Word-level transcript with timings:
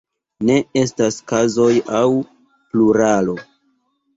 Ne 0.49 0.53
estas 0.83 1.17
kazoj 1.33 1.69
aŭ 1.99 2.07
pluralo. 2.73 3.37